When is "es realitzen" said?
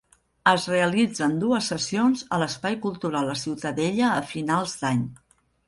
0.51-1.35